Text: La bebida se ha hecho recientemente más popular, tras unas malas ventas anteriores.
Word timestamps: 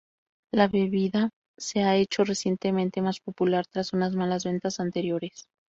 La 0.51 0.67
bebida 0.67 1.29
se 1.59 1.83
ha 1.83 1.95
hecho 1.95 2.23
recientemente 2.23 3.03
más 3.03 3.19
popular, 3.19 3.67
tras 3.67 3.93
unas 3.93 4.15
malas 4.15 4.45
ventas 4.45 4.79
anteriores. 4.79 5.47